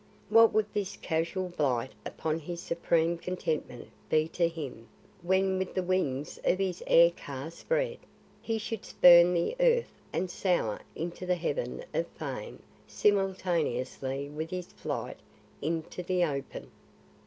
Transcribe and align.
What 0.29 0.51
would 0.51 0.65
this 0.73 0.95
casual 0.97 1.49
blight 1.49 1.91
upon 2.07 2.39
his 2.39 2.59
supreme 2.59 3.19
contentment 3.19 3.89
be 4.09 4.27
to 4.29 4.47
him, 4.47 4.87
when 5.21 5.59
with 5.59 5.75
the 5.75 5.83
wings 5.83 6.39
of 6.43 6.57
his 6.57 6.81
air 6.87 7.11
car 7.11 7.51
spread, 7.51 7.99
he 8.41 8.57
should 8.57 8.83
spurn 8.83 9.31
the 9.35 9.55
earth 9.59 9.91
and 10.11 10.31
soar 10.31 10.79
into 10.95 11.27
the 11.27 11.35
heaven 11.35 11.85
of 11.93 12.07
fame 12.07 12.63
simultaneously 12.87 14.27
with 14.27 14.49
his 14.49 14.73
flight 14.73 15.19
into 15.61 16.01
the 16.01 16.23
open. 16.25 16.71